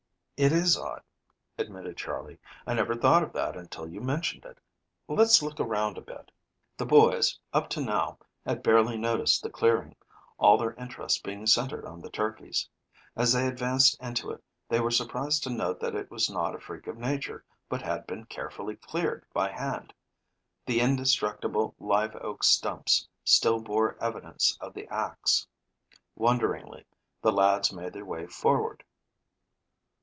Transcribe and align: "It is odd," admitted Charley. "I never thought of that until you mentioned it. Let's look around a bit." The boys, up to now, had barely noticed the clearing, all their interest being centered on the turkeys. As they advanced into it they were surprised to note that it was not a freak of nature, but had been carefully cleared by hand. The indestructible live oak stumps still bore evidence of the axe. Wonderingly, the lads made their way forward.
"It 0.43 0.51
is 0.51 0.75
odd," 0.75 1.03
admitted 1.59 1.97
Charley. 1.97 2.39
"I 2.65 2.73
never 2.73 2.95
thought 2.95 3.21
of 3.21 3.31
that 3.33 3.55
until 3.55 3.87
you 3.87 4.01
mentioned 4.01 4.43
it. 4.43 4.57
Let's 5.07 5.43
look 5.43 5.59
around 5.59 5.99
a 5.99 6.01
bit." 6.01 6.31
The 6.77 6.85
boys, 6.87 7.37
up 7.53 7.69
to 7.69 7.79
now, 7.79 8.17
had 8.43 8.63
barely 8.63 8.97
noticed 8.97 9.43
the 9.43 9.51
clearing, 9.51 9.95
all 10.39 10.57
their 10.57 10.73
interest 10.73 11.23
being 11.23 11.45
centered 11.45 11.85
on 11.85 12.01
the 12.01 12.09
turkeys. 12.09 12.67
As 13.15 13.33
they 13.33 13.45
advanced 13.45 14.01
into 14.01 14.31
it 14.31 14.43
they 14.67 14.79
were 14.79 14.89
surprised 14.89 15.43
to 15.43 15.51
note 15.51 15.79
that 15.81 15.93
it 15.93 16.09
was 16.09 16.27
not 16.27 16.55
a 16.55 16.59
freak 16.59 16.87
of 16.87 16.97
nature, 16.97 17.45
but 17.69 17.83
had 17.83 18.07
been 18.07 18.25
carefully 18.25 18.77
cleared 18.77 19.23
by 19.35 19.51
hand. 19.51 19.93
The 20.65 20.79
indestructible 20.79 21.75
live 21.79 22.15
oak 22.15 22.43
stumps 22.43 23.07
still 23.23 23.59
bore 23.61 23.95
evidence 24.03 24.57
of 24.59 24.73
the 24.73 24.87
axe. 24.87 25.45
Wonderingly, 26.15 26.85
the 27.21 27.31
lads 27.31 27.71
made 27.71 27.93
their 27.93 28.05
way 28.05 28.25
forward. 28.25 28.83